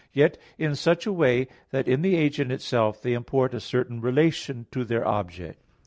4), 0.01 0.07
yet 0.13 0.37
in 0.57 0.73
such 0.73 1.05
a 1.05 1.13
way 1.13 1.47
that 1.69 1.87
in 1.87 2.01
the 2.01 2.15
agent 2.15 2.51
itself 2.51 3.03
they 3.03 3.13
import 3.13 3.53
a 3.53 3.59
certain 3.59 4.01
relation 4.01 4.65
to 4.71 4.83
their 4.83 5.07
object. 5.07 5.59